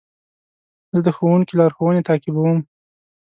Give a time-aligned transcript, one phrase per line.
[0.93, 2.59] زه د ښوونکي لارښوونې تعقیبوم.